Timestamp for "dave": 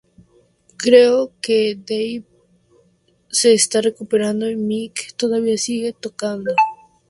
1.75-2.25